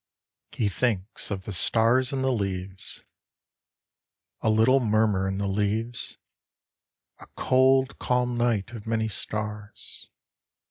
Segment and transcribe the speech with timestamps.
[0.51, 3.03] He thinks of the Stars and the Leaves
[4.41, 6.17] A LITTLE murmur in the leaves
[7.19, 10.09] A cold, calm night of many stars.